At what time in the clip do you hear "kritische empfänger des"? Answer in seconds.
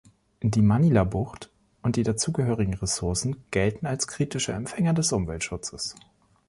4.07-5.11